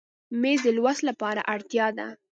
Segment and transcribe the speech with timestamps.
[0.41, 2.07] مېز د لوست لپاره اړتیا ده.